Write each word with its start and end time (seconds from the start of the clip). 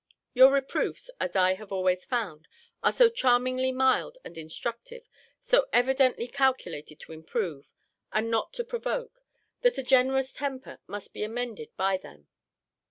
Your 0.33 0.51
reproofs, 0.51 1.11
as 1.19 1.35
I 1.35 1.53
have 1.53 1.71
always 1.71 2.05
found, 2.05 2.47
are 2.81 2.91
so 2.91 3.07
charmingly 3.07 3.71
mild 3.71 4.17
and 4.25 4.35
instructive; 4.35 5.07
so 5.39 5.67
evidently 5.71 6.27
calculated 6.27 6.99
to 7.01 7.11
improve, 7.11 7.69
and 8.11 8.31
not 8.31 8.51
to 8.53 8.63
provoke; 8.63 9.21
that 9.61 9.77
a 9.77 9.83
generous 9.83 10.33
temper 10.33 10.79
must 10.87 11.13
be 11.13 11.23
amended 11.23 11.69
by 11.77 11.97
them. 11.97 12.27